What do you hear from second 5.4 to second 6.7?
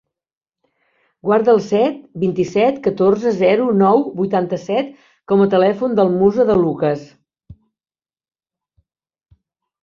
a telèfon del Musa De